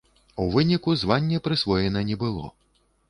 У 0.43 0.45
выніку 0.55 0.95
званне 1.01 1.41
прысвоена 1.49 2.03
не 2.09 2.21
было. 2.25 2.45